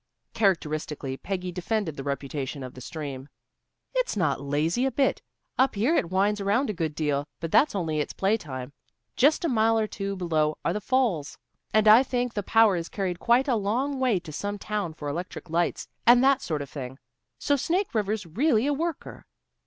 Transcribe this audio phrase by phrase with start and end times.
[0.33, 3.29] Characteristically Peggy defended the reputation of the stream.
[3.93, 5.21] "It's not lazy a bit.
[5.59, 8.73] Up here it winds around a good deal, but that's only its playtime.
[9.15, 11.37] Just a mile or two below are the falls,
[11.71, 15.07] and I think the power is carried quite a long way to some town for
[15.07, 16.97] electric lights and that sort of thing.
[17.37, 19.27] So Snake River's really a worker."